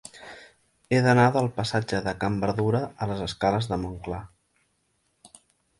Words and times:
He 0.95 1.01
d'anar 1.07 1.25
del 1.35 1.49
passatge 1.59 2.01
de 2.07 2.15
Can 2.25 2.41
Berdura 2.45 2.83
a 3.05 3.09
les 3.13 3.23
escales 3.29 3.73
de 3.75 3.81
Montclar. 3.87 4.25